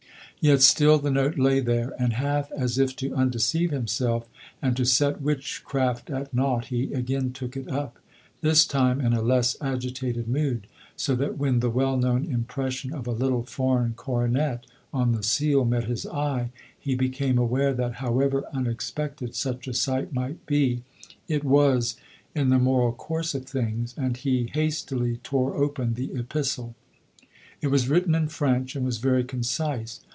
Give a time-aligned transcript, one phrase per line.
[0.43, 4.27] Yet still the note lay there, and half as if to undeceive himself,
[4.59, 7.99] and to set witchcraft at nought, he again took it up—
[8.41, 8.87] this LODORE.
[8.87, 13.05] 135 time in a less agitated mood, so that when tin well known impression of
[13.05, 16.49] a little foreign coro net on the seal met his eye,
[16.79, 20.81] he became aware that however unexpected such a sight might be,
[21.27, 21.97] it was
[22.33, 26.73] in the moral course of things, and he hastily tore open the epistle:
[27.61, 29.99] it was written in French, and was very concise.